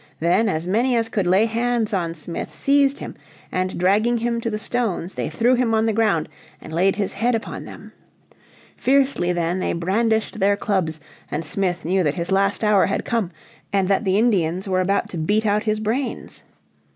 [0.19, 3.15] Then as many as could lay hands on Smith seized him,
[3.51, 6.27] and dragging him to the stones, they threw him on the ground,
[6.59, 7.91] and laid his head upon them.
[8.75, 13.29] Fiercely then they brandished their clubs and Smith knew that his last hour had come,
[13.71, 16.41] and that the Indians were about to beat out his brains.